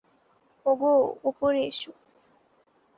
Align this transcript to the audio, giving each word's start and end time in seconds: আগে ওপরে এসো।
আগে 0.65 0.91
ওপরে 1.23 1.59
এসো। 1.67 1.91